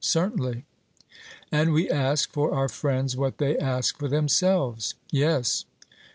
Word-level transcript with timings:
'Certainly.' 0.03 0.65
And 1.51 1.73
we 1.73 1.87
ask 1.87 2.31
for 2.31 2.55
our 2.55 2.67
friends 2.67 3.15
what 3.15 3.37
they 3.37 3.55
ask 3.59 3.99
for 3.99 4.07
themselves. 4.07 4.95
'Yes.' 5.11 5.65